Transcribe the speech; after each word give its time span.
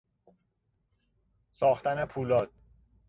ساختن 1.51 2.05
پولاد 2.05 2.49